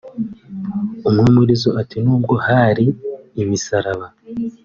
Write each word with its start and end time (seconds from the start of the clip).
umwe 1.09 1.25
muri 1.35 1.53
zo 1.61 1.69
ati 1.81 1.97
“Nubwo 2.03 2.33
hari 2.47 2.85
imisaraba 3.41 4.05